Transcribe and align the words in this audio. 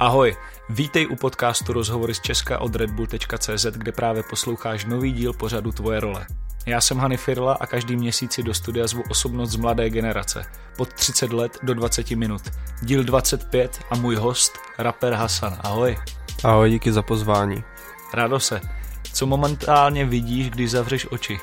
Ahoj, 0.00 0.36
vítej 0.68 1.06
u 1.06 1.16
podcastu 1.16 1.72
Rozhovory 1.72 2.14
z 2.14 2.20
Česka 2.20 2.58
od 2.58 2.76
redbull.cz, 2.76 3.66
kde 3.66 3.92
právě 3.92 4.22
posloucháš 4.22 4.84
nový 4.84 5.12
díl 5.12 5.32
pořadu 5.32 5.72
Tvoje 5.72 6.00
role. 6.00 6.26
Já 6.66 6.80
jsem 6.80 6.98
Hany 6.98 7.16
Firla 7.16 7.52
a 7.60 7.66
každý 7.66 7.96
měsíc 7.96 8.32
si 8.32 8.42
do 8.42 8.54
studia 8.54 8.86
zvu 8.86 9.02
osobnost 9.10 9.50
z 9.50 9.56
mladé 9.56 9.90
generace. 9.90 10.44
Pod 10.76 10.92
30 10.92 11.32
let 11.32 11.58
do 11.62 11.74
20 11.74 12.10
minut. 12.10 12.42
Díl 12.82 13.04
25 13.04 13.80
a 13.90 13.96
můj 13.96 14.16
host, 14.16 14.58
rapper 14.78 15.12
Hasan. 15.12 15.58
Ahoj. 15.60 15.98
Ahoj, 16.44 16.70
díky 16.70 16.92
za 16.92 17.02
pozvání. 17.02 17.64
Rádo 18.14 18.40
se. 18.40 18.60
Co 19.12 19.26
momentálně 19.26 20.04
vidíš, 20.04 20.50
když 20.50 20.70
zavřeš 20.70 21.06
oči? 21.10 21.40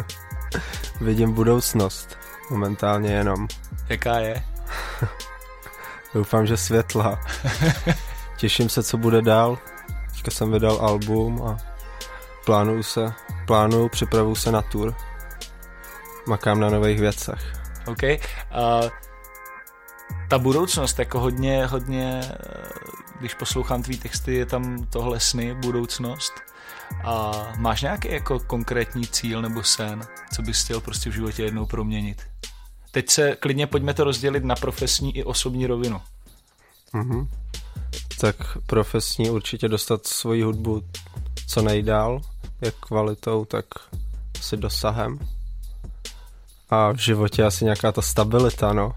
Vidím 1.00 1.32
budoucnost. 1.32 2.18
Momentálně 2.50 3.12
jenom. 3.12 3.48
Jaká 3.88 4.18
je? 4.18 4.44
Doufám, 6.14 6.46
že 6.46 6.56
světla. 6.56 7.20
Těším 8.36 8.68
se, 8.68 8.82
co 8.82 8.96
bude 8.96 9.22
dál. 9.22 9.58
Teďka 10.10 10.30
jsem 10.30 10.52
vydal 10.52 10.78
album 10.80 11.42
a 11.42 11.56
plánuju 12.44 12.82
se, 12.82 13.12
plánuju, 13.46 13.88
připravuju 13.88 14.34
se 14.34 14.52
na 14.52 14.62
tour. 14.62 14.94
Makám 16.26 16.60
na 16.60 16.70
nových 16.70 17.00
věcech. 17.00 17.52
OK. 17.86 18.02
Uh, 18.02 18.88
ta 20.28 20.38
budoucnost, 20.38 20.98
jako 20.98 21.20
hodně, 21.20 21.66
hodně, 21.66 22.20
když 23.20 23.34
poslouchám 23.34 23.82
tvý 23.82 23.98
texty, 23.98 24.34
je 24.34 24.46
tam 24.46 24.86
tohle 24.90 25.20
sny, 25.20 25.54
budoucnost. 25.54 26.32
A 27.04 27.32
máš 27.56 27.82
nějaký 27.82 28.12
jako 28.12 28.40
konkrétní 28.40 29.06
cíl 29.06 29.42
nebo 29.42 29.62
sen, 29.62 30.00
co 30.34 30.42
bys 30.42 30.64
chtěl 30.64 30.80
prostě 30.80 31.10
v 31.10 31.12
životě 31.12 31.42
jednou 31.42 31.66
proměnit? 31.66 32.22
Teď 32.92 33.10
se 33.10 33.36
klidně 33.36 33.66
pojďme 33.66 33.94
to 33.94 34.04
rozdělit 34.04 34.44
na 34.44 34.54
profesní 34.54 35.16
i 35.16 35.24
osobní 35.24 35.66
rovinu. 35.66 36.00
Mm-hmm. 36.94 37.28
Tak 38.20 38.36
profesní 38.66 39.30
určitě 39.30 39.68
dostat 39.68 40.06
svoji 40.06 40.42
hudbu 40.42 40.82
co 41.48 41.62
nejdál, 41.62 42.20
jak 42.60 42.74
kvalitou, 42.74 43.44
tak 43.44 43.66
asi 44.38 44.56
dosahem. 44.56 45.18
A 46.70 46.92
v 46.92 46.96
životě 46.96 47.44
asi 47.44 47.64
nějaká 47.64 47.92
ta 47.92 48.02
stabilita, 48.02 48.72
no. 48.72 48.92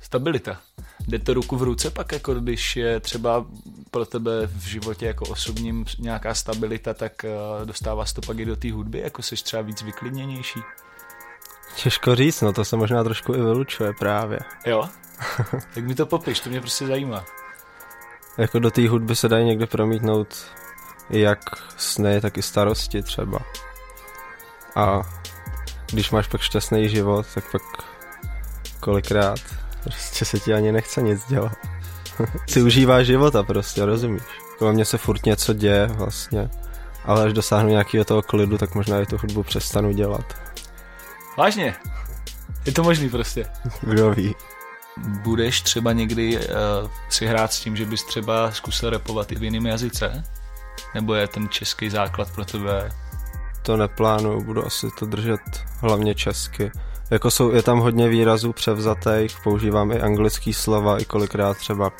Stabilita. 0.00 0.60
Jde 1.08 1.18
to 1.18 1.34
ruku 1.34 1.56
v 1.56 1.62
ruce 1.62 1.90
pak, 1.90 2.12
jako 2.12 2.34
když 2.34 2.76
je 2.76 3.00
třeba 3.00 3.46
pro 3.90 4.06
tebe 4.06 4.46
v 4.46 4.66
životě 4.66 5.06
jako 5.06 5.24
osobním 5.24 5.84
nějaká 5.98 6.34
stabilita, 6.34 6.94
tak 6.94 7.24
eh, 7.24 7.30
dostává 7.64 8.04
to 8.14 8.20
pak 8.20 8.38
i 8.38 8.44
do 8.44 8.56
té 8.56 8.72
hudby, 8.72 8.98
jako 8.98 9.22
jsi 9.22 9.34
třeba 9.36 9.62
víc 9.62 9.82
vyklidněnější. 9.82 10.60
Těžko 11.82 12.14
říct, 12.14 12.40
no 12.40 12.52
to 12.52 12.64
se 12.64 12.76
možná 12.76 13.04
trošku 13.04 13.34
i 13.34 13.36
vylučuje 13.36 13.92
právě. 13.98 14.38
Jo? 14.66 14.88
tak 15.74 15.84
mi 15.84 15.94
to 15.94 16.06
popiš, 16.06 16.40
to 16.40 16.50
mě 16.50 16.60
prostě 16.60 16.86
zajímá. 16.86 17.24
Jako 18.38 18.58
do 18.58 18.70
té 18.70 18.88
hudby 18.88 19.16
se 19.16 19.28
dají 19.28 19.44
někde 19.44 19.66
promítnout 19.66 20.46
jak 21.10 21.38
sny, 21.76 22.20
tak 22.20 22.38
i 22.38 22.42
starosti 22.42 23.02
třeba. 23.02 23.38
A 24.76 25.02
když 25.92 26.10
máš 26.10 26.28
pak 26.28 26.40
šťastný 26.40 26.88
život, 26.88 27.26
tak 27.34 27.52
pak 27.52 27.62
kolikrát 28.80 29.40
prostě 29.84 30.24
se 30.24 30.38
ti 30.38 30.54
ani 30.54 30.72
nechce 30.72 31.02
nic 31.02 31.24
dělat. 31.26 31.56
si 32.48 32.62
užíváš 32.62 33.06
života 33.06 33.42
prostě, 33.42 33.84
rozumíš? 33.84 34.22
Kolem 34.58 34.74
mě 34.74 34.84
se 34.84 34.98
furt 34.98 35.26
něco 35.26 35.52
děje 35.52 35.86
vlastně, 35.86 36.50
ale 37.04 37.24
až 37.24 37.32
dosáhnu 37.32 37.68
nějakého 37.68 38.04
toho 38.04 38.22
klidu, 38.22 38.58
tak 38.58 38.74
možná 38.74 39.00
i 39.00 39.06
tu 39.06 39.16
hudbu 39.18 39.42
přestanu 39.42 39.92
dělat. 39.92 40.47
Vážně? 41.38 41.74
Je 42.66 42.72
to 42.72 42.82
možný 42.82 43.08
prostě? 43.08 43.46
Kdo 43.80 44.10
ví. 44.10 44.34
Budeš 45.22 45.60
třeba 45.60 45.92
někdy 45.92 46.38
uh, 46.38 46.44
si 47.08 47.26
hrát 47.26 47.52
s 47.52 47.60
tím, 47.60 47.76
že 47.76 47.86
bys 47.86 48.04
třeba 48.04 48.52
zkusil 48.52 48.90
repovat 48.90 49.32
i 49.32 49.34
v 49.34 49.42
jiném 49.42 49.66
jazyce? 49.66 50.24
Nebo 50.94 51.14
je 51.14 51.28
ten 51.28 51.48
český 51.48 51.90
základ 51.90 52.30
pro 52.34 52.44
tebe? 52.44 52.90
To 53.62 53.76
neplánuju, 53.76 54.44
budu 54.44 54.66
asi 54.66 54.86
to 54.98 55.06
držet 55.06 55.40
hlavně 55.80 56.14
česky. 56.14 56.70
Jako 57.10 57.30
jsou, 57.30 57.50
je 57.50 57.62
tam 57.62 57.78
hodně 57.78 58.08
výrazů 58.08 58.52
převzatých, 58.52 59.36
používám 59.44 59.92
i 59.92 60.00
anglický 60.00 60.52
slova, 60.52 60.98
i 60.98 61.04
kolikrát 61.04 61.56
třeba 61.56 61.90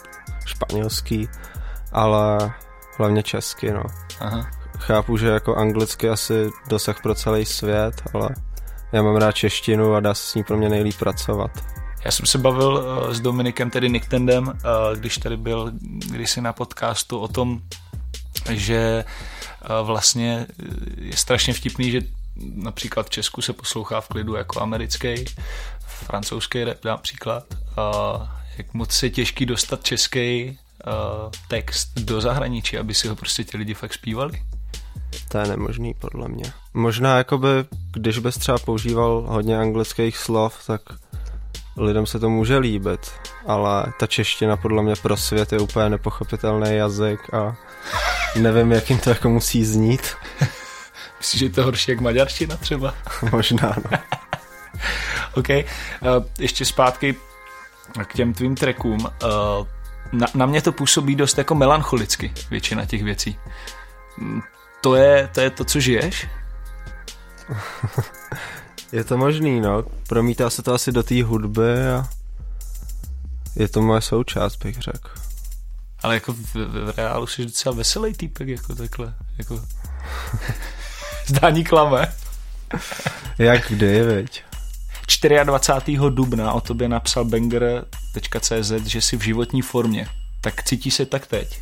španělský, 0.47 1.29
ale 1.93 2.53
hlavně 2.97 3.23
česky, 3.23 3.73
no. 3.73 3.83
Aha. 4.21 4.51
Chápu, 4.79 5.17
že 5.17 5.29
jako 5.29 5.57
anglicky 5.57 6.09
asi 6.09 6.51
dosah 6.69 7.03
pro 7.03 7.15
celý 7.15 7.45
svět, 7.45 8.03
ale 8.15 8.29
já 8.93 9.03
mám 9.03 9.17
rád 9.17 9.33
češtinu 9.33 9.95
a 9.95 10.01
dá 10.01 10.15
se 10.15 10.23
s 10.23 10.35
ní 10.35 10.45
pro 10.45 10.57
mě 10.57 10.69
nejlíp 10.69 10.97
pracovat. 10.99 11.51
Já 12.05 12.11
jsem 12.11 12.27
se 12.27 12.39
bavil 12.39 12.73
uh, 12.73 13.13
s 13.13 13.21
Dominikem, 13.21 13.71
tedy 13.71 13.89
Nicktendem, 13.89 14.47
uh, 14.47 14.53
když 14.99 15.19
tady 15.19 15.37
byl 15.37 15.73
kdysi 16.11 16.41
na 16.41 16.53
podcastu 16.53 17.19
o 17.19 17.29
tom, 17.29 17.61
že 18.51 19.05
uh, 19.81 19.87
vlastně 19.87 20.47
je 20.97 21.17
strašně 21.17 21.53
vtipný, 21.55 21.91
že 21.91 22.01
například 22.55 23.07
v 23.07 23.11
Česku 23.11 23.43
se 23.43 23.53
poslouchá 23.53 24.01
v 24.01 24.09
klidu 24.09 24.35
jako 24.35 24.63
americký, 24.63 25.25
francouzský 25.87 26.65
rap 26.65 26.85
například. 26.85 27.45
Jak 28.59 28.75
moc 28.75 29.03
je 29.03 29.11
těžký 29.11 29.47
dostat 29.47 29.85
český 29.85 30.59
text 31.49 31.99
do 31.99 32.21
zahraničí, 32.21 32.79
aby 32.79 32.95
si 32.95 33.09
ho 33.09 33.17
prostě 33.17 33.45
ti 33.45 33.57
lidi 33.57 33.75
fakt 33.75 33.95
zpívali. 33.95 34.43
To 35.29 35.39
je 35.39 35.47
nemožný 35.47 35.95
podle 35.95 36.29
mě. 36.29 36.53
Možná 36.75 37.17
jakoby, 37.19 37.49
když 37.93 38.19
bys 38.19 38.39
třeba 38.39 38.59
používal 38.59 39.25
hodně 39.29 39.59
anglických 39.59 40.19
slov, 40.19 40.67
tak 40.67 40.81
lidem 41.77 42.07
se 42.07 42.19
to 42.19 42.31
může 42.31 42.59
líbit, 42.59 43.13
ale 43.47 43.93
ta 43.99 44.07
čeština 44.07 44.57
podle 44.57 44.83
mě 44.83 44.95
pro 45.03 45.17
svět 45.17 45.53
je 45.53 45.59
úplně 45.59 45.91
nepochopitelný 45.91 46.77
jazyk 46.77 47.35
a 47.35 47.57
nevím, 48.37 48.73
jak 48.73 48.91
jim 48.91 48.99
to 48.99 49.11
jako 49.11 49.29
musí 49.29 49.65
znít. 49.65 50.17
Myslíš, 51.19 51.39
že 51.39 51.47
je 51.47 51.51
to 51.51 51.65
horší 51.65 51.91
jak 51.91 52.01
maďarština 52.01 52.57
třeba? 52.57 52.95
Možná, 53.33 53.77
no. 53.91 53.99
OK. 55.35 55.49
Uh, 55.49 55.65
ještě 56.39 56.65
zpátky 56.65 57.17
k 58.05 58.15
těm 58.15 58.35
tvým 58.35 58.55
trackům. 58.55 58.99
Uh, 59.01 59.67
na, 60.13 60.27
na 60.35 60.47
mě 60.47 60.63
to 60.63 60.73
působí 60.73 61.15
dost 61.15 61.39
jako 61.39 61.55
melancholicky, 61.55 62.33
většina 62.51 62.85
těch 62.85 63.03
věcí. 63.03 63.39
To 64.81 64.95
je, 64.95 65.29
to 65.35 65.41
je 65.41 65.51
to, 65.51 65.65
co 65.65 65.81
žiješ? 65.81 66.27
je 68.93 69.05
to 69.05 69.19
možný, 69.19 69.61
no. 69.61 69.85
Promítá 70.09 70.51
se 70.51 70.63
to 70.63 70.75
asi 70.75 70.93
do 70.93 71.03
té 71.03 71.23
hudby 71.23 71.89
a 71.89 72.09
je 73.57 73.69
to 73.69 73.83
moje 73.83 74.01
součást, 74.01 74.57
bych 74.57 74.79
řekl. 74.79 75.11
Ale 76.03 76.15
jako 76.15 76.33
v, 76.33 76.55
v 76.55 76.93
reálu 76.97 77.27
jsi 77.27 77.45
docela 77.45 77.75
veselý 77.75 78.15
týpek, 78.15 78.49
jako 78.49 78.75
takhle. 78.75 79.15
Jako... 79.39 79.65
Zdání 81.27 81.65
klame. 81.65 82.15
Jak 83.39 83.69
kdy, 83.69 84.03
veď? 84.03 84.45
24. 85.45 85.99
dubna 86.11 86.53
o 86.53 86.61
tobě 86.61 86.89
napsal 86.89 87.25
banger.cz, 87.25 88.71
že 88.87 89.03
jsi 89.03 89.17
v 89.17 89.23
životní 89.23 89.63
formě. 89.63 90.09
Tak 90.41 90.63
cítí 90.63 90.91
se 90.91 91.07
tak 91.07 91.27
teď? 91.27 91.61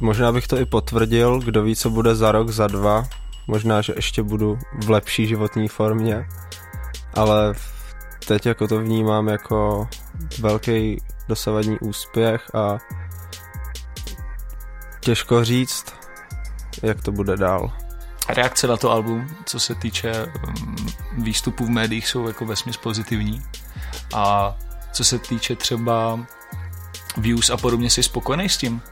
Možná 0.00 0.32
bych 0.32 0.46
to 0.48 0.58
i 0.58 0.64
potvrdil, 0.64 1.40
kdo 1.40 1.62
ví, 1.62 1.76
co 1.76 1.90
bude 1.90 2.14
za 2.14 2.32
rok, 2.32 2.48
za 2.48 2.66
dva. 2.66 3.08
Možná, 3.46 3.80
že 3.80 3.92
ještě 3.96 4.22
budu 4.22 4.58
v 4.84 4.90
lepší 4.90 5.26
životní 5.26 5.68
formě. 5.68 6.26
Ale 7.14 7.54
teď 8.26 8.46
jako 8.46 8.68
to 8.68 8.78
vnímám 8.78 9.28
jako 9.28 9.88
velký 10.40 11.02
dosavadní 11.28 11.78
úspěch 11.78 12.54
a 12.54 12.78
těžko 15.00 15.44
říct, 15.44 15.94
jak 16.82 17.02
to 17.02 17.12
bude 17.12 17.36
dál. 17.36 17.72
Reakce 18.28 18.66
na 18.66 18.76
to 18.76 18.90
album, 18.90 19.28
co 19.44 19.60
se 19.60 19.74
týče 19.74 20.26
um, 20.26 20.76
výstupů 21.18 21.66
v 21.66 21.70
médiích, 21.70 22.08
jsou 22.08 22.26
jako 22.26 22.46
vesměs 22.46 22.76
pozitivní. 22.76 23.42
A 24.14 24.56
co 24.92 25.04
se 25.04 25.18
týče 25.18 25.56
třeba 25.56 26.20
views 27.16 27.50
a 27.50 27.56
podobně, 27.56 27.90
jsi 27.90 28.02
spokojený 28.02 28.48
s 28.48 28.56
tím? 28.56 28.82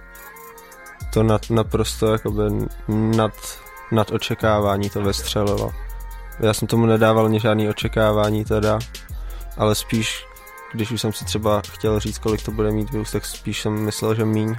To 1.16 1.22
nad, 1.22 1.50
naprosto 1.50 2.12
jakoby 2.12 2.42
nad, 2.88 3.32
nad 3.92 4.10
očekávání 4.10 4.90
to 4.90 5.02
vystřelilo. 5.02 5.72
Já 6.40 6.54
jsem 6.54 6.68
tomu 6.68 6.86
nedával 6.86 7.26
ani 7.26 7.40
žádný 7.40 7.68
očekávání 7.68 8.44
teda, 8.44 8.78
ale 9.56 9.74
spíš, 9.74 10.26
když 10.72 10.90
už 10.90 11.00
jsem 11.00 11.12
si 11.12 11.24
třeba 11.24 11.62
chtěl 11.70 12.00
říct, 12.00 12.18
kolik 12.18 12.42
to 12.42 12.50
bude 12.50 12.70
mít 12.70 12.90
views, 12.90 13.12
tak 13.12 13.24
spíš 13.24 13.62
jsem 13.62 13.72
myslel, 13.72 14.14
že 14.14 14.24
míň. 14.24 14.56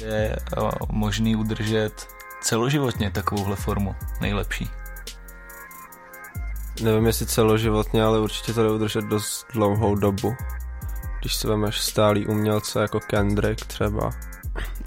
Je 0.00 0.36
možný 0.92 1.36
udržet 1.36 2.06
celoživotně 2.40 3.10
takovouhle 3.10 3.56
formu 3.56 3.94
nejlepší? 4.20 4.70
Nevím, 6.82 7.06
jestli 7.06 7.26
celoživotně, 7.26 8.02
ale 8.02 8.20
určitě 8.20 8.52
to 8.52 8.62
jde 8.62 8.70
udržet 8.70 9.04
dost 9.04 9.46
dlouhou 9.52 9.94
dobu. 9.94 10.36
Když 11.20 11.34
si 11.34 11.46
vemeš 11.46 11.80
stálý 11.80 12.26
umělce 12.26 12.80
jako 12.80 13.00
Kendrick 13.00 13.66
třeba. 13.66 14.10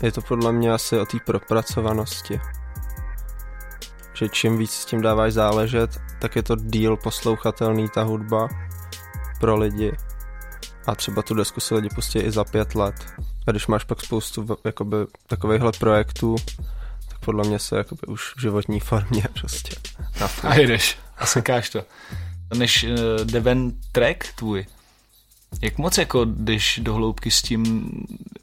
Je 0.02 0.12
to 0.12 0.22
podle 0.22 0.52
mě 0.52 0.72
asi 0.72 1.00
o 1.00 1.06
té 1.06 1.18
propracovanosti. 1.26 2.42
Že 4.14 4.30
čím 4.30 4.58
víc 4.58 4.72
s 4.72 4.86
tím 4.86 5.02
dáváš 5.02 5.34
záležet, 5.34 6.02
tak 6.20 6.36
je 6.36 6.44
to 6.44 6.56
díl 6.56 6.98
poslouchatelný 6.98 7.90
ta 7.90 8.04
hudba 8.04 8.48
pro 9.40 9.58
lidi. 9.58 9.92
a 10.88 10.96
třeba 10.96 11.22
tu 11.22 11.34
desku 11.34 11.60
si 11.60 11.76
lidi 11.76 11.90
pustí 11.96 12.20
i 12.20 12.32
za 12.32 12.44
pět 12.44 12.76
let. 12.76 12.96
A 13.48 13.52
když 13.52 13.68
máš 13.68 13.84
pak 13.84 14.02
spoustu 14.02 14.58
jakoby, 14.66 14.98
takovýchhle 15.28 15.72
projektů, 15.72 16.36
tak 17.10 17.20
podle 17.20 17.48
mě 17.48 17.60
se 17.60 17.78
jakoby 17.78 18.02
už 18.08 18.34
v 18.36 18.42
životní 18.42 18.80
formě 18.80 19.24
prostě. 19.40 19.76
A 20.44 20.56
jdeš 20.56 20.98
a 21.18 21.26
sekáš 21.26 21.70
to. 21.70 21.84
Než 22.56 22.84
uh, 22.84 23.26
Deven 23.26 23.72
track 23.92 24.34
tvůj, 24.36 24.66
jak 25.62 25.78
moc 25.78 25.98
jako 25.98 26.26
jdeš 26.26 26.80
do 26.84 26.94
hloubky 26.94 27.32
s 27.32 27.42
tím, 27.42 27.92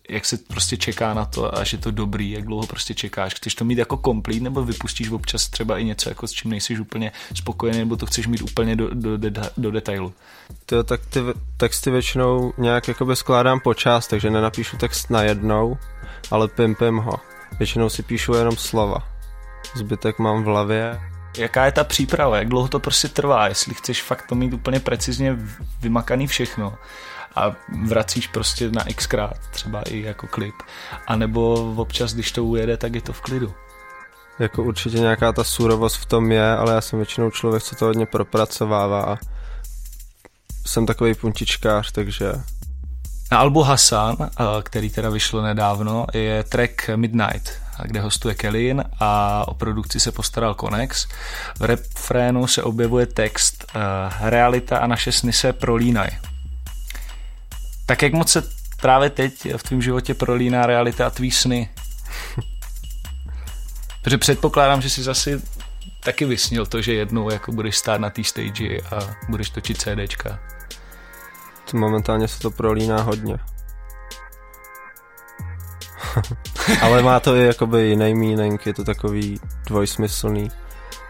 jak 0.09 0.25
se 0.25 0.37
prostě 0.37 0.77
čeká 0.77 1.15
na 1.15 1.25
to 1.25 1.59
a 1.59 1.65
že 1.65 1.79
to 1.79 1.91
dobrý, 1.91 2.31
jak 2.31 2.45
dlouho 2.45 2.67
prostě 2.67 2.95
čekáš? 2.95 3.35
Chceš 3.35 3.55
to 3.55 3.65
mít 3.65 3.79
jako 3.79 3.97
komplít 3.97 4.43
nebo 4.43 4.65
vypustíš 4.65 5.11
občas 5.11 5.49
třeba 5.49 5.79
i 5.79 5.85
něco, 5.85 6.09
jako 6.09 6.27
s 6.27 6.33
čím 6.33 6.51
nejsi 6.51 6.81
úplně 6.81 7.13
spokojený, 7.35 7.79
nebo 7.79 7.97
to 7.97 8.07
chceš 8.07 8.27
mít 8.27 8.43
úplně 8.43 8.77
do, 8.77 8.95
do, 8.95 9.17
do, 9.17 9.31
do 9.57 9.71
detailu? 9.71 10.15
To, 10.67 10.85
tak 10.85 11.07
ty 11.07 11.21
texty 11.57 11.91
většinou 11.91 12.53
nějak 12.59 12.89
jakoby 12.89 13.17
skládám 13.17 13.61
po 13.61 13.75
část, 13.75 14.09
takže 14.09 14.31
nenapíšu 14.31 14.77
text 14.77 15.11
najednou, 15.11 15.79
ale 16.31 16.49
pimpím 16.49 16.97
ho. 16.97 17.15
Většinou 17.59 17.89
si 17.89 18.03
píšu 18.03 18.35
jenom 18.35 18.57
slova. 18.57 18.99
Zbytek 19.77 20.19
mám 20.19 20.43
v 20.43 20.47
hlavě 20.47 21.01
jaká 21.39 21.65
je 21.65 21.73
ta 21.73 21.85
příprava, 21.85 22.39
jak 22.39 22.49
dlouho 22.49 22.69
to 22.69 22.81
prostě 22.81 23.09
trvá, 23.09 23.49
jestli 23.49 23.75
chceš 23.75 24.03
fakt 24.03 24.27
to 24.29 24.35
mít 24.35 24.53
úplně 24.53 24.81
precizně 24.81 25.37
vymakaný 25.81 26.27
všechno 26.27 26.75
a 27.37 27.57
vracíš 27.87 28.27
prostě 28.27 28.71
na 28.71 28.85
xkrát, 28.97 29.39
třeba 29.51 29.83
i 29.83 30.01
jako 30.01 30.27
klip, 30.27 30.55
anebo 31.07 31.55
občas, 31.77 32.15
když 32.15 32.33
to 32.33 32.45
ujede, 32.45 32.77
tak 32.77 32.95
je 32.95 33.01
to 33.01 33.13
v 33.13 33.21
klidu. 33.21 33.55
Jako 34.39 34.63
určitě 34.63 34.99
nějaká 34.99 35.33
ta 35.33 35.45
surovost 35.45 35.97
v 35.97 36.07
tom 36.07 36.33
je, 36.33 36.57
ale 36.57 36.75
já 36.75 36.81
jsem 36.81 36.99
většinou 36.99 37.31
člověk, 37.31 37.63
co 37.63 37.77
to 37.77 37.85
hodně 37.85 38.07
propracovává. 38.07 39.03
A 39.03 39.17
jsem 40.67 40.87
takový 40.87 41.15
puntičkář, 41.15 41.93
takže... 41.93 42.33
Na 43.33 43.39
albu 43.39 43.63
Hassan, 43.63 44.17
který 44.63 44.91
teda 44.91 45.11
vyšlo 45.11 45.43
nedávno, 45.43 46.07
je 46.15 46.43
track 46.43 46.91
Midnight 46.97 47.68
kde 47.85 48.01
hostuje 48.01 48.35
Kellyn 48.35 48.85
a 49.01 49.45
o 49.49 49.55
produkci 49.55 50.01
se 50.01 50.13
postaral 50.13 50.55
Konex. 50.55 51.07
V 51.59 51.65
refrénu 51.65 52.47
se 52.47 52.63
objevuje 52.63 53.07
text 53.07 53.65
uh, 53.75 53.81
Realita 54.29 54.79
a 54.79 54.87
naše 54.87 55.13
sny 55.13 55.33
se 55.33 55.53
prolínají. 55.53 56.11
Tak 57.87 58.03
jak 58.03 58.13
moc 58.13 58.33
se 58.33 58.43
právě 58.81 59.11
teď 59.11 59.55
v 59.57 59.63
tvém 59.63 59.83
životě 59.83 60.15
prolíná 60.15 60.67
realita 60.67 61.07
a 61.07 61.11
tvý 61.11 61.31
sny? 61.31 61.69
Protože 64.03 64.19
předpokládám, 64.19 64.83
že 64.83 64.91
jsi 64.91 65.03
zase 65.03 65.43
taky 66.05 66.25
vysnil 66.25 66.67
to, 66.67 66.83
že 66.83 66.95
jednou 66.95 67.31
jako 67.31 67.53
budeš 67.53 67.77
stát 67.77 68.01
na 68.01 68.11
té 68.11 68.25
stage 68.25 68.81
a 68.81 69.17
budeš 69.29 69.51
točit 69.51 69.81
CDčka. 69.81 70.39
Momentálně 71.75 72.29
se 72.29 72.41
to 72.41 72.51
prolíná 72.51 73.03
hodně. 73.03 73.39
Ale 76.83 77.03
má 77.03 77.21
to 77.21 77.37
i 77.37 77.47
jakoby 77.47 77.83
jiný 77.83 78.15
meaning, 78.15 78.67
je 78.67 78.75
to 78.75 78.85
takový 78.85 79.41
dvojsmyslný. 79.67 80.51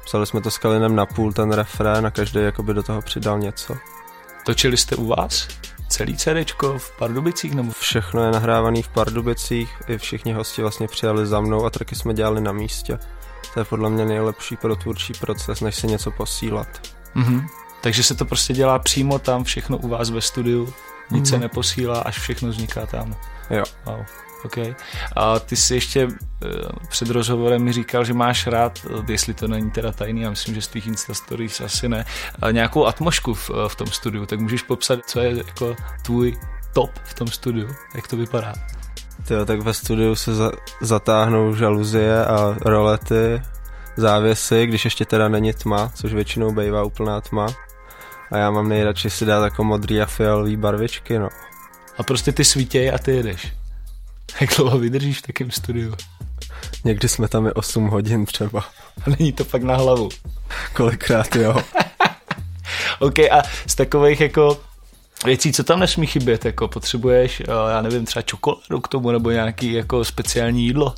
Psali 0.05 0.26
jsme 0.26 0.40
to 0.40 0.50
s 0.50 0.58
Kalinem 0.58 0.96
na 0.96 1.06
půl, 1.06 1.32
ten 1.32 1.52
refrén 1.52 2.06
a 2.06 2.10
každý 2.10 2.40
jakoby 2.40 2.75
do 2.75 2.82
toho 2.82 3.02
přidal 3.02 3.38
něco. 3.38 3.76
Točili 4.44 4.76
jste 4.76 4.96
u 4.96 5.06
vás? 5.06 5.49
Celý 5.88 6.16
CDčko 6.16 6.78
v 6.78 6.99
Pardubicích? 6.99 7.55
Nebo? 7.55 7.72
Všechno 7.72 8.25
je 8.25 8.31
nahrávaný 8.31 8.82
v 8.82 8.88
Pardubicích, 8.88 9.70
i 9.88 9.99
všichni 9.99 10.32
hosti 10.32 10.62
vlastně 10.62 10.88
přijali 10.88 11.26
za 11.26 11.40
mnou 11.40 11.64
a 11.64 11.70
tracky 11.70 11.94
jsme 11.94 12.14
dělali 12.14 12.40
na 12.40 12.52
místě. 12.52 12.99
To 13.55 13.60
je 13.60 13.64
podle 13.64 13.90
mě 13.90 14.05
nejlepší 14.05 14.56
pro 14.56 14.76
tvůrčí 14.76 15.12
proces, 15.20 15.60
než 15.60 15.76
se 15.76 15.87
něco 15.87 16.10
posílat. 16.10 16.69
Mm-hmm. 17.16 17.46
Takže 17.81 18.02
se 18.02 18.14
to 18.14 18.25
prostě 18.25 18.52
dělá 18.52 18.78
přímo 18.78 19.19
tam, 19.19 19.44
všechno 19.44 19.76
u 19.76 19.88
vás 19.88 20.10
ve 20.10 20.20
studiu, 20.20 20.72
nic 21.10 21.25
mm-hmm. 21.25 21.31
se 21.31 21.38
neposílá, 21.38 22.00
až 22.00 22.19
všechno 22.19 22.49
vzniká 22.49 22.87
tam. 22.87 23.16
Jo. 23.50 23.64
Wow. 23.87 24.05
OK. 24.44 24.58
A 25.16 25.38
ty 25.38 25.56
jsi 25.56 25.75
ještě 25.75 26.06
uh, 26.06 26.12
před 26.88 27.10
rozhovorem 27.10 27.62
mi 27.62 27.72
říkal, 27.72 28.05
že 28.05 28.14
máš 28.14 28.46
rád, 28.46 28.78
eh, 28.87 29.12
jestli 29.12 29.34
to 29.34 29.49
není 29.49 29.70
teda 29.70 29.93
tajný, 29.93 30.20
já 30.20 30.31
myslím, 30.31 30.55
že 30.55 30.62
z 30.62 30.69
tvých 30.69 30.87
Insta 30.87 31.14
Stories 31.14 31.60
asi 31.60 31.88
ne, 31.88 32.05
uh, 32.43 32.52
nějakou 32.52 32.87
atmošku 32.87 33.34
v, 33.34 33.50
v 33.69 33.75
tom 33.75 33.87
studiu, 33.87 34.26
tak 34.26 34.40
můžeš 34.40 34.62
popsat, 34.62 35.00
co 35.06 35.20
je 35.20 35.37
jako 35.37 35.76
tvůj 36.02 36.37
top 36.72 36.90
v 37.05 37.14
tom 37.14 37.28
studiu, 37.28 37.69
jak 37.94 38.08
to 38.08 38.16
vypadá? 38.16 38.55
Jo, 39.31 39.46
tak 39.46 39.60
ve 39.60 39.75
studiu 39.75 40.14
se 40.14 40.34
za, 40.34 40.52
zatáhnou 40.81 41.55
žaluzie 41.55 42.25
a 42.25 42.56
rolety, 42.60 43.43
závěsy, 43.96 44.66
když 44.66 44.84
ještě 44.84 45.05
teda 45.05 45.28
není 45.28 45.52
tma, 45.52 45.90
což 45.94 46.14
většinou 46.14 46.52
bývá 46.52 46.82
úplná 46.82 47.20
tma. 47.20 47.46
A 48.31 48.37
já 48.39 48.51
mám 48.51 48.69
nejradši 48.69 49.11
si 49.11 49.25
dát 49.25 49.45
jako 49.45 49.65
modrý 49.65 50.01
a 50.01 50.07
fialový 50.07 50.57
barvičky, 50.57 51.19
no. 51.19 51.29
A 51.99 52.03
prostě 52.03 52.33
ty 52.33 52.45
svítěj 52.45 52.91
a 52.91 52.99
ty 52.99 53.17
jedeš. 53.17 53.53
Jak 54.41 54.51
dlouho 54.57 54.79
vydržíš 54.79 55.19
v 55.19 55.27
takém 55.27 55.51
studiu? 55.51 55.95
Někdy 56.85 57.09
jsme 57.09 57.29
tam 57.29 57.47
i 57.47 57.53
8 57.53 57.89
hodin 57.89 58.27
třeba. 58.27 58.61
A 59.07 59.11
není 59.19 59.33
to 59.33 59.45
pak 59.45 59.63
na 59.63 59.77
hlavu? 59.77 60.09
Kolikrát 60.75 61.37
jo. 61.37 61.57
OK, 62.99 63.19
a 63.19 63.43
z 63.67 63.75
takových 63.75 64.21
jako 64.21 64.61
věcí, 65.25 65.53
co 65.53 65.65
tam 65.65 65.81
nesmí 65.81 66.07
chybět, 66.07 66.45
jako 66.45 66.69
potřebuješ, 66.69 67.41
eh, 67.41 67.45
já 67.71 67.83
nevím, 67.83 68.05
třeba 68.05 68.23
čokoládu 68.23 68.81
k 68.81 68.89
tomu, 68.89 69.11
nebo 69.11 69.31
nějaký 69.31 69.73
jako 69.73 70.05
speciální 70.05 70.65
jídlo? 70.65 70.95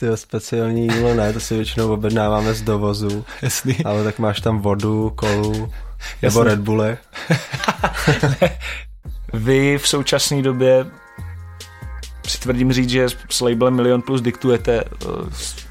Ty 0.00 0.06
speciální 0.14 0.82
jídlo 0.82 1.14
ne, 1.14 1.32
to 1.32 1.40
si 1.40 1.54
většinou 1.54 1.92
objednáváme 1.92 2.54
z 2.54 2.62
dovozu. 2.62 3.24
Jasný. 3.42 3.76
Ale 3.84 4.04
tak 4.04 4.18
máš 4.18 4.40
tam 4.40 4.58
vodu, 4.58 5.12
kolu. 5.16 5.72
Nebo 6.22 6.42
Red 6.42 6.60
Bully. 6.60 6.96
Vy 9.32 9.78
v 9.78 9.88
současné 9.88 10.42
době 10.42 10.86
si 12.26 12.38
tvrdím 12.38 12.72
říct, 12.72 12.90
že 12.90 13.08
s 13.30 13.40
labelem 13.40 13.74
Milion 13.74 14.02
Plus 14.02 14.22
diktujete 14.22 14.84
uh, 14.84 15.30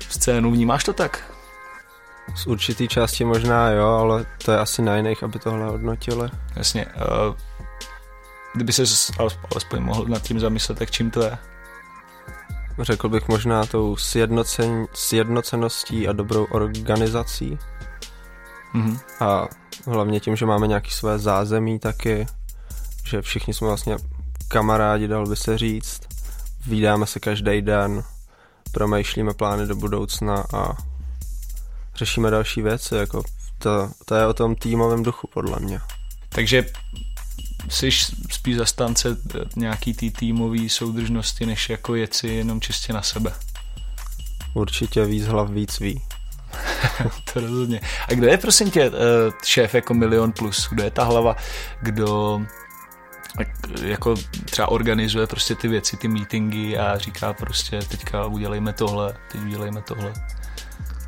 scénu. 0.09 0.51
Vnímáš 0.51 0.83
to 0.83 0.93
tak? 0.93 1.31
Z 2.35 2.47
určitý 2.47 2.87
části 2.87 3.25
možná 3.25 3.69
jo, 3.69 3.87
ale 3.87 4.25
to 4.45 4.51
je 4.51 4.59
asi 4.59 4.81
na 4.81 4.97
jiných, 4.97 5.23
aby 5.23 5.39
tohle 5.39 5.65
hodnotili. 5.65 6.29
Jasně. 6.55 6.85
Uh, 6.85 7.35
kdyby 8.55 8.73
se 8.73 8.83
alespoň 9.51 9.79
mohl 9.79 10.05
nad 10.05 10.21
tím 10.21 10.39
zamyslet, 10.39 10.77
tak 10.79 10.91
čím 10.91 11.11
to 11.11 11.23
je? 11.23 11.37
Řekl 12.81 13.09
bych 13.09 13.27
možná 13.27 13.65
tou 13.65 13.95
sjednocen, 13.95 14.85
sjednoceností 14.93 16.07
a 16.07 16.13
dobrou 16.13 16.43
organizací. 16.43 17.59
Mm-hmm. 18.75 18.99
A 19.19 19.47
hlavně 19.85 20.19
tím, 20.19 20.35
že 20.35 20.45
máme 20.45 20.67
nějaký 20.67 20.91
své 20.91 21.19
zázemí 21.19 21.79
taky, 21.79 22.25
že 23.05 23.21
všichni 23.21 23.53
jsme 23.53 23.67
vlastně 23.67 23.97
kamarádi, 24.47 25.07
dal 25.07 25.27
by 25.27 25.35
se 25.35 25.57
říct. 25.57 26.01
Vídáme 26.67 27.05
se 27.07 27.19
každý 27.19 27.61
den, 27.61 28.03
promýšlíme 28.71 29.33
plány 29.33 29.67
do 29.67 29.75
budoucna 29.75 30.43
a 30.53 30.77
řešíme 31.95 32.31
další 32.31 32.61
věci. 32.61 32.95
Jako 32.95 33.23
to, 33.57 33.91
to 34.05 34.15
je 34.15 34.27
o 34.27 34.33
tom 34.33 34.55
týmovém 34.55 35.03
duchu, 35.03 35.29
podle 35.33 35.59
mě. 35.59 35.81
Takže 36.29 36.65
jsi 37.69 37.91
spíš 38.31 38.55
zastánce 38.55 39.17
nějaký 39.55 39.93
tý 39.93 40.11
týmový 40.11 40.69
soudržnosti, 40.69 41.45
než 41.45 41.69
jako 41.69 41.95
jeci 41.95 42.27
jenom 42.27 42.61
čistě 42.61 42.93
na 42.93 43.01
sebe. 43.01 43.33
Určitě 44.53 45.05
víc 45.05 45.25
hlav 45.25 45.49
víc 45.49 45.79
ví. 45.79 46.01
to 47.33 47.39
rozhodně. 47.39 47.81
A 48.09 48.13
kdo 48.13 48.27
je 48.27 48.37
prosím 48.37 48.71
tě 48.71 48.83
eh, 48.83 48.91
šéf 49.45 49.75
jako 49.75 49.93
Milion 49.93 50.31
Plus? 50.31 50.67
Kdo 50.69 50.83
je 50.83 50.91
ta 50.91 51.03
hlava, 51.03 51.35
kdo 51.81 52.41
jako 53.81 54.15
třeba 54.45 54.67
organizuje 54.67 55.27
prostě 55.27 55.55
ty 55.55 55.67
věci, 55.67 55.97
ty 55.97 56.07
meetingy 56.07 56.77
a 56.77 56.97
říká 56.97 57.33
prostě 57.33 57.79
teďka 57.79 58.25
udělejme 58.25 58.73
tohle, 58.73 59.13
teď 59.31 59.41
udělejme 59.41 59.81
tohle. 59.81 60.13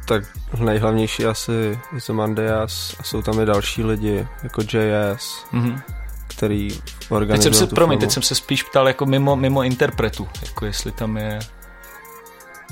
Tak 0.05 0.24
nejhlavnější 0.59 1.25
asi 1.25 1.79
Izomandias 1.95 2.95
a 3.00 3.03
jsou 3.03 3.21
tam 3.21 3.39
i 3.39 3.45
další 3.45 3.83
lidi, 3.83 4.27
jako 4.43 4.62
JS, 4.62 5.45
mm-hmm. 5.53 5.81
který 6.27 6.81
organizují 7.09 7.51
teď 7.51 7.59
jsem 7.59 7.67
se, 7.67 7.75
promiň, 7.75 8.00
teď 8.00 8.12
jsem 8.12 8.24
se 8.24 8.36
spíš 8.36 8.63
ptal 8.63 8.88
jako 8.88 9.05
mimo, 9.05 9.36
mimo 9.36 9.63
interpretu, 9.63 10.27
jako 10.45 10.65
jestli 10.65 10.91
tam 10.91 11.17
je... 11.17 11.39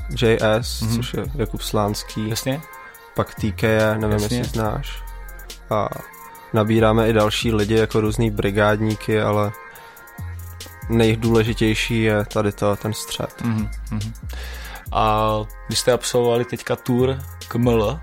JS, 0.10 0.82
mm-hmm. 0.82 0.96
což 0.96 1.14
je 1.14 1.26
Jakub 1.36 1.62
Slánský. 1.62 2.30
Jasně. 2.30 2.62
Pak 3.16 3.36
TK, 3.36 3.64
nevím, 3.98 4.12
Jasně. 4.12 4.38
jestli 4.38 4.44
znáš. 4.44 5.04
A 5.70 5.90
nabíráme 6.54 7.10
i 7.10 7.14
další 7.14 7.54
lidi, 7.54 7.76
jako 7.76 8.02
různý 8.02 8.32
brigádníky, 8.32 9.22
ale 9.22 9.52
nejdůležitější 10.90 12.04
je 12.04 12.26
tady 12.26 12.52
to, 12.52 12.76
ten 12.76 12.94
střed. 12.94 13.42
Mm-hmm. 13.42 14.14
A 14.92 15.30
když 15.68 15.80
jste 15.80 15.92
absolvovali 15.92 16.46
teďka 16.46 16.76
tour 16.76 17.20
KML, 17.48 18.00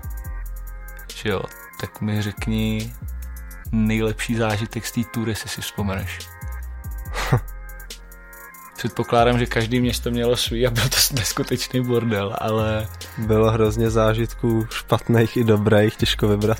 že 1.15 1.29
jo, 1.29 1.41
tak 1.79 2.01
mi 2.01 2.21
řekni 2.21 2.93
nejlepší 3.71 4.35
zážitek 4.35 4.85
z 4.85 4.91
té 4.91 5.01
tury, 5.03 5.31
jestli 5.31 5.49
si 5.49 5.61
vzpomeneš. 5.61 6.19
Předpokládám, 8.83 9.39
že 9.39 9.45
každý 9.45 9.79
město 9.81 10.11
mělo 10.11 10.35
svý 10.37 10.67
a 10.67 10.71
byl 10.71 10.83
to 10.83 11.15
neskutečný 11.15 11.83
bordel, 11.83 12.35
ale... 12.41 12.87
Bylo 13.17 13.51
hrozně 13.51 13.89
zážitků 13.89 14.67
špatných 14.71 15.37
i 15.37 15.43
dobrých, 15.43 15.95
těžko 15.95 16.27
vybrat 16.27 16.57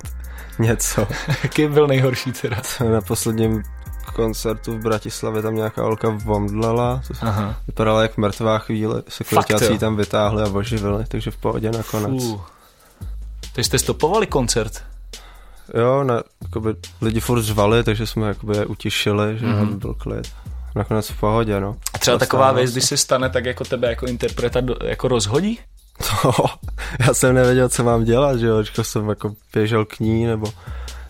něco. 0.59 1.07
Jaký 1.43 1.67
byl 1.67 1.87
nejhorší 1.87 2.31
teda? 2.31 2.57
Na 2.91 3.01
posledním 3.01 3.63
koncertu 4.15 4.73
v 4.77 4.81
Bratislavě 4.81 5.41
tam 5.41 5.55
nějaká 5.55 5.81
holka 5.83 6.09
vomdlela, 6.09 7.01
to 7.07 7.13
Aha. 7.21 7.55
vypadala 7.67 8.01
jak 8.01 8.17
mrtvá 8.17 8.57
chvíle, 8.59 9.03
sekuritáci 9.07 9.65
jo? 9.65 9.71
ji 9.71 9.79
tam 9.79 9.95
vytáhli 9.95 10.43
a 10.43 10.47
oživili, 10.49 11.03
takže 11.07 11.31
v 11.31 11.37
pohodě 11.37 11.71
nakonec. 11.71 12.23
Fů. 12.23 12.41
Takže 13.53 13.67
jste 13.67 13.79
stopovali 13.79 14.27
koncert? 14.27 14.83
Jo, 15.79 16.03
ne, 16.03 16.23
jakoby 16.41 16.75
lidi 17.01 17.19
furt 17.19 17.41
řvali, 17.41 17.83
takže 17.83 18.07
jsme 18.07 18.27
jakoby 18.27 18.57
je 18.57 18.65
utišili, 18.65 19.37
že 19.37 19.45
Mhm. 19.45 19.55
mm-hmm. 19.65 19.77
byl 19.77 19.93
klid. 19.93 20.31
Nakonec 20.75 21.09
v 21.09 21.19
pohodě, 21.19 21.59
no. 21.59 21.75
A 21.93 21.97
třeba 21.97 22.15
Dostává 22.15 22.17
taková 22.17 22.51
věc, 22.51 22.71
když 22.71 22.85
se 22.85 22.97
stane, 22.97 23.29
tak 23.29 23.45
jako 23.45 23.63
tebe 23.63 23.89
jako 23.89 24.05
interpreta 24.05 24.61
do, 24.61 24.75
jako 24.83 25.07
rozhodí? 25.07 25.59
To, 26.21 26.31
já 27.07 27.13
jsem 27.13 27.35
nevěděl, 27.35 27.69
co 27.69 27.83
mám 27.83 28.03
dělat, 28.03 28.39
že 28.39 28.47
jo, 28.47 28.63
Říkal 28.63 28.85
jsem 28.85 29.09
jako 29.09 29.33
běžel 29.53 29.85
k 29.85 29.99
ní, 29.99 30.25
nebo... 30.25 30.47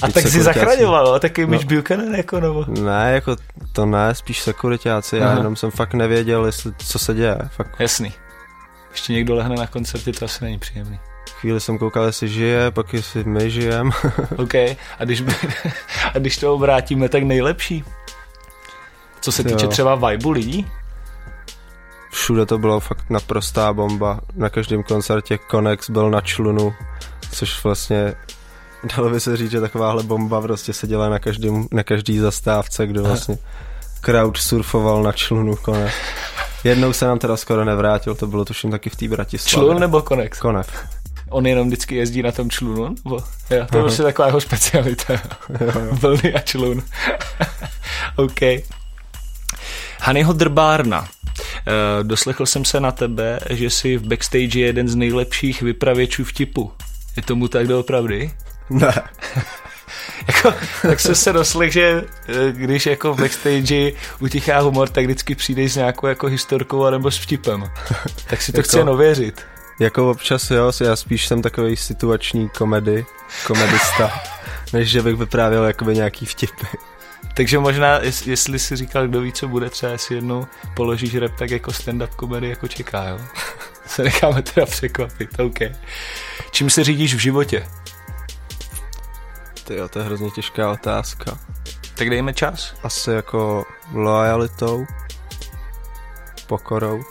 A 0.01 0.07
tak 0.07 0.23
si 0.23 0.31
sekuritáci. 0.31 0.59
zachraňoval, 0.59 1.05
no? 1.05 1.19
taky 1.19 1.45
Mitch 1.45 1.69
No. 1.69 1.75
Buchanan 1.77 2.15
jako 2.15 2.39
nebo? 2.39 2.65
Ne, 2.67 3.11
jako 3.13 3.35
to 3.71 3.85
ne, 3.85 4.15
spíš 4.15 4.41
sekuritáci, 4.41 5.17
já 5.17 5.37
jenom 5.37 5.55
jsem 5.55 5.71
fakt 5.71 5.93
nevěděl, 5.93 6.45
jestli, 6.45 6.71
co 6.77 6.99
se 6.99 7.13
děje, 7.13 7.37
fakt 7.47 7.75
Jasný. 7.79 8.13
Ještě 8.91 9.13
někdo 9.13 9.35
lehne 9.35 9.55
na 9.55 9.67
koncerty, 9.67 10.11
to 10.11 10.25
asi 10.25 10.43
není 10.43 10.59
příjemný. 10.59 10.99
chvíli 11.39 11.59
jsem 11.59 11.77
koukal, 11.77 12.05
jestli 12.05 12.29
žije, 12.29 12.71
pak 12.71 12.93
jestli 12.93 13.23
my 13.23 13.49
žijem. 13.51 13.91
OK, 14.37 14.55
a 14.99 15.05
když, 15.05 15.21
by, 15.21 15.33
a 16.13 16.19
když 16.19 16.37
to 16.37 16.53
obrátíme, 16.53 17.09
tak 17.09 17.23
nejlepší. 17.23 17.83
Co 19.23 19.31
se 19.31 19.41
Jo. 19.41 19.49
týče 19.49 19.67
třeba 19.67 19.95
vibu 20.09 20.31
lidí? 20.31 20.67
Všude 22.11 22.45
to 22.45 22.57
bylo 22.57 22.79
fakt 22.79 23.09
naprostá 23.09 23.73
bomba. 23.73 24.19
Na 24.35 24.49
každém 24.49 24.83
koncertě 24.83 25.37
Konex 25.37 25.89
byl 25.89 26.09
na 26.09 26.21
člunu, 26.21 26.73
což 27.31 27.63
vlastně 27.63 28.13
dalo 28.97 29.09
by 29.09 29.19
se 29.19 29.37
říct, 29.37 29.51
že 29.51 29.61
takováhle 29.61 30.03
bomba 30.03 30.41
prostě 30.41 30.73
seděla 30.73 31.09
na, 31.09 31.19
každém, 31.19 31.67
na 31.71 31.83
každý 31.83 32.17
zastávce, 32.19 32.87
kdo 32.87 33.03
vlastně 33.03 33.37
crowd 34.01 34.37
surfoval 34.37 35.03
na 35.03 35.11
člunu 35.11 35.55
Konex. 35.55 35.93
Jednou 36.63 36.93
se 36.93 37.05
nám 37.05 37.19
teda 37.19 37.37
skoro 37.37 37.65
nevrátil, 37.65 38.15
to 38.15 38.27
bylo 38.27 38.45
tuším 38.45 38.71
taky 38.71 38.89
v 38.89 38.95
té 38.95 39.07
Bratislavě. 39.07 39.67
Člun 39.69 39.79
nebo 39.81 40.01
konex? 40.01 40.39
Konev. 40.39 40.87
On 41.29 41.45
jenom 41.47 41.67
vždycky 41.67 41.95
jezdí 41.95 42.21
na 42.23 42.31
tom 42.31 42.49
člunu? 42.49 42.83
Nebo? 42.89 43.15
Jo, 43.49 43.65
to 43.71 43.77
je 43.77 43.83
prostě 43.83 44.03
taková 44.03 44.27
jeho 44.27 44.41
specialita. 44.41 45.13
Vlny 45.91 46.33
a 46.33 46.39
člun. 46.39 46.83
OK. 48.15 48.39
Hanyho 50.05 50.33
Drbárna. 50.33 51.07
Eh, 51.67 52.03
Doslechl 52.03 52.45
jsem 52.45 52.65
se 52.65 52.79
na 52.79 52.91
tebe, 52.91 53.39
že 53.49 53.69
jsi 53.69 53.97
v 53.97 54.07
backstage 54.07 54.59
jeden 54.59 54.87
z 54.87 54.95
nejlepších 54.95 55.61
vypravěčů 55.61 56.23
vtipu. 56.23 56.71
Je 57.15 57.23
tomu 57.23 57.47
tak 57.47 57.67
doopravdy? 57.67 58.31
Ne. 58.69 58.93
Jako, 60.27 60.53
tak 60.81 60.99
jsem 60.99 61.15
se 61.15 61.33
doslech, 61.33 61.73
že 61.73 62.03
eh, 62.27 62.51
když 62.51 62.85
jako 62.85 63.13
v 63.13 63.19
backstage 63.19 63.91
utichá 64.19 64.59
humor, 64.59 64.89
tak 64.89 65.05
vždycky 65.05 65.35
přijdeš 65.35 65.73
s 65.73 65.75
nějakou 65.75 66.07
jako 66.07 66.27
historkou 66.27 66.89
nebo 66.89 67.11
s 67.11 67.17
vtipem. 67.17 67.63
Tak 68.27 68.41
si 68.41 68.51
to 68.51 68.57
Jako- 68.59 68.67
chci 68.67 68.77
jen 68.77 68.89
ověřit. 68.89 69.41
Jako 69.79 70.11
občas 70.11 70.51
jo, 70.51 70.71
já 70.83 70.95
spíš 70.95 71.27
jsem 71.27 71.41
takový 71.41 71.75
situační 71.75 72.49
komedy, 72.49 73.05
komedista, 73.47 74.11
než 74.73 74.89
že 74.89 75.01
bych 75.01 75.15
vyprávěl 75.15 75.63
jakoby 75.63 75.95
nějaký 75.95 76.25
vtipy. 76.25 76.65
Takže 77.33 77.59
možná, 77.59 77.97
jest- 77.99 78.27
jestli 78.27 78.59
si 78.59 78.75
říkal, 78.75 79.07
kdo 79.07 79.21
ví, 79.21 79.31
co 79.33 79.47
bude, 79.47 79.69
třeba 79.69 79.97
si 79.97 80.13
jednou 80.13 80.47
položíš 80.75 81.15
rap, 81.15 81.31
tak 81.39 81.49
jako 81.51 81.71
stand-up 81.71 82.09
comedy 82.19 82.49
jako 82.49 82.67
čeká, 82.67 83.07
jo? 83.07 83.19
Se 83.85 84.03
necháme 84.03 84.41
teda 84.41 84.65
překvapit, 84.65 85.39
OK. 85.39 85.59
Čím 86.51 86.69
se 86.69 86.83
řídíš 86.83 87.15
v 87.15 87.19
životě? 87.19 87.67
Ty 89.63 89.75
jo, 89.75 89.89
to 89.89 89.99
je 89.99 90.05
hrozně 90.05 90.31
těžká 90.31 90.71
otázka. 90.71 91.37
Tak 91.95 92.09
dejme 92.09 92.33
čas. 92.33 92.73
Asi 92.83 93.11
jako 93.11 93.65
lojalitou, 93.93 94.85
pokorou, 96.47 97.03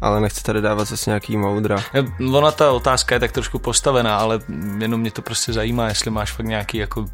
ale 0.00 0.20
nechci 0.20 0.42
tady 0.42 0.60
dávat 0.60 0.84
zase 0.88 1.10
nějaký 1.10 1.36
moudra. 1.36 1.76
Eh, 1.94 2.24
Ona 2.32 2.50
ta 2.50 2.72
otázka 2.72 3.14
je 3.14 3.20
tak 3.20 3.32
trošku 3.32 3.58
postavená, 3.58 4.16
ale 4.18 4.40
jenom 4.78 5.00
mě 5.00 5.10
to 5.10 5.22
prostě 5.22 5.52
zajímá, 5.52 5.88
jestli 5.88 6.10
máš 6.10 6.32
fakt 6.32 6.46
nějaký 6.46 6.78
jako 6.78 7.06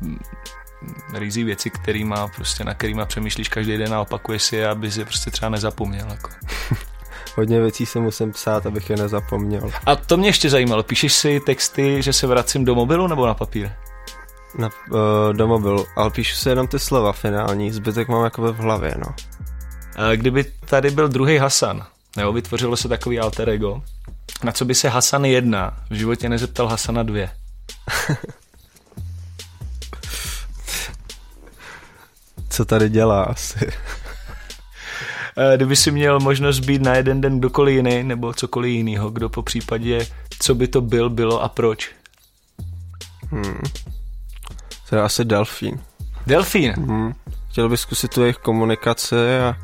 rizí 1.15 1.45
věci, 1.45 1.71
kterýma 1.71 2.29
prostě, 2.29 2.65
na 2.65 2.75
kterýma 2.75 3.05
přemýšlíš 3.05 3.49
každý 3.49 3.77
den 3.77 3.95
a 3.95 4.01
opakuješ 4.01 4.43
si 4.43 4.57
je, 4.57 4.69
aby 4.69 4.91
si 4.91 5.01
je 5.01 5.05
prostě 5.05 5.31
třeba 5.31 5.49
nezapomněl. 5.49 6.07
Jako. 6.11 6.31
Hodně 7.37 7.61
věcí 7.61 7.87
se 7.87 8.01
musím 8.01 8.33
psát, 8.33 8.67
abych 8.67 8.91
je 8.91 8.97
nezapomněl. 8.97 9.71
A 9.87 9.97
to 9.97 10.17
mě 10.17 10.29
ještě 10.29 10.51
zajímalo. 10.51 10.83
Píšeš 10.83 11.13
si 11.13 11.41
texty, 11.41 12.03
že 12.03 12.13
se 12.13 12.27
vracím 12.27 12.65
do 12.65 12.75
mobilu 12.75 13.07
nebo 13.07 13.27
na 13.27 13.35
papír? 13.35 13.71
Na, 14.59 14.69
uh, 14.91 15.33
do 15.33 15.49
mobilu, 15.49 15.87
ale 15.97 16.11
píšu 16.11 16.37
si 16.37 16.49
jenom 16.49 16.67
ty 16.67 16.79
slova 16.79 17.13
finální, 17.13 17.71
zbytek 17.71 18.09
mám 18.09 18.25
jakoby 18.25 18.53
v 18.53 18.57
hlavě, 18.57 18.95
no. 18.99 19.15
A 19.97 20.17
Kdyby 20.17 20.45
tady 20.45 20.91
byl 20.91 21.09
druhý 21.09 21.39
Hasan, 21.39 21.87
nebo 22.17 22.33
vytvořilo 22.33 22.77
se 22.77 22.89
takový 22.89 23.21
alter 23.21 23.49
ego, 23.49 23.83
na 24.45 24.53
co 24.53 24.65
by 24.65 24.75
se 24.75 24.89
Hasan 24.89 25.25
jedna 25.25 25.77
v 25.91 25.95
životě 25.95 26.29
nezeptal 26.29 26.67
Hasana 26.67 27.03
dvě? 27.03 27.31
Co 32.61 32.65
tady 32.65 32.89
dělá 32.89 33.23
asi? 33.23 33.59
Eh, 35.37 35.57
Kdyby 35.57 35.77
si 35.77 35.91
měl 35.91 36.21
možnost 36.21 36.61
být 36.61 36.83
na 36.83 36.95
jeden 36.95 37.21
den 37.21 37.39
kdokoliv 37.39 37.77
jiný, 37.77 38.03
nebo 38.03 38.33
cokoliv 38.35 38.71
jiného, 38.73 39.11
kdo 39.11 39.29
po 39.29 39.43
případě, 39.43 40.07
co 40.39 40.55
by 40.55 40.69
to 40.69 40.81
byl, 40.81 41.11
bylo 41.11 41.43
a 41.43 41.49
proč? 41.49 41.91
Hmm. 43.31 43.61
To 44.89 44.97
je 44.97 45.03
asi 45.03 45.25
delfín. 45.25 45.81
Delfín. 46.27 46.73
Hmm. 46.73 47.15
Chtěl 47.51 47.69
bych 47.69 47.81
zkusit 47.81 48.15
tu 48.15 48.21
jejich 48.21 48.37
komunikaci 48.37 49.39
a 49.41 49.55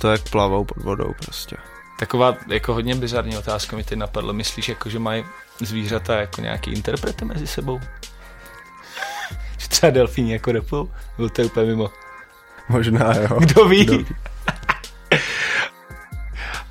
to, 0.00 0.10
jak 0.12 0.30
plavou 0.30 0.64
pod 0.64 0.76
vodou 0.84 1.12
prostě. 1.24 1.56
Taková 1.98 2.36
jako 2.48 2.74
hodně 2.74 2.94
bizarní 2.94 3.36
otázka 3.38 3.76
mi 3.76 3.84
teď 3.84 3.98
napadlo. 3.98 4.32
Myslíš, 4.32 4.68
jako, 4.68 4.90
že 4.90 4.98
mají 4.98 5.24
zvířata 5.60 6.20
jako 6.20 6.40
nějaký 6.40 6.70
interprety 6.72 7.24
mezi 7.24 7.46
sebou? 7.46 7.80
Že 9.58 9.68
třeba 9.68 9.90
delfíni 9.90 10.32
jako 10.32 10.52
repou? 10.52 10.90
Byl 11.16 11.28
to 11.28 11.40
je 11.40 11.46
úplně 11.46 11.66
mimo. 11.66 11.90
Možná 12.70 13.14
jo. 13.14 13.40
Kdo 13.40 13.64
ví? 13.64 13.84
Kdo 13.84 13.98
ví? 13.98 14.06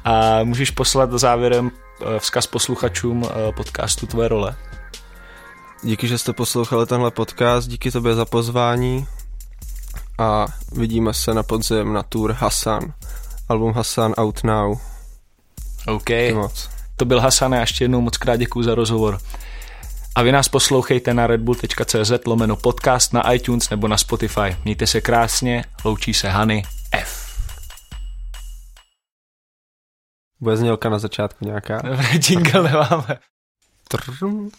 A 0.05 0.43
můžeš 0.43 0.71
poslat 0.71 1.11
závěrem 1.11 1.71
eh, 2.01 2.19
vzkaz 2.19 2.47
posluchačům 2.47 3.23
eh, 3.25 3.51
podcastu 3.51 4.07
Tvoje 4.07 4.27
role. 4.27 4.55
Díky, 5.83 6.07
že 6.07 6.17
jste 6.17 6.33
poslouchali 6.33 6.85
tenhle 6.85 7.11
podcast, 7.11 7.67
díky 7.67 7.91
tobě 7.91 8.15
za 8.15 8.25
pozvání 8.25 9.07
a 10.17 10.45
vidíme 10.71 11.13
se 11.13 11.33
na 11.33 11.43
podzim 11.43 11.93
na 11.93 12.03
tour 12.03 12.31
Hasan. 12.31 12.93
Album 13.49 13.73
Hasan 13.73 14.13
Out 14.17 14.43
Now. 14.43 14.77
OK. 15.87 16.09
To 16.95 17.05
byl 17.05 17.19
Hasan 17.19 17.53
a 17.53 17.59
ještě 17.59 17.83
jednou 17.83 18.01
moc 18.01 18.17
krát 18.17 18.35
děkuji 18.35 18.63
za 18.63 18.75
rozhovor. 18.75 19.19
A 20.19 20.21
vy 20.21 20.31
nás 20.31 20.49
poslouchejte 20.49 21.13
na 21.13 21.27
redbull.cz 21.27 22.11
lomeno 22.25 22.55
podcast 22.55 23.13
na 23.13 23.33
iTunes 23.33 23.69
nebo 23.69 23.88
na 23.88 23.97
Spotify. 23.97 24.57
Mějte 24.63 24.88
se 24.88 25.01
krásně, 25.01 25.65
loučí 25.85 26.13
se 26.13 26.29
Hany 26.29 26.63
F. 26.91 27.39
Bude 30.39 30.57
znělka 30.57 30.89
na 30.89 30.99
začátku 30.99 31.45
nějaká? 31.45 31.81
Jingle 32.29 32.63
nemáme. 32.63 33.19
Trrrm. 33.88 34.49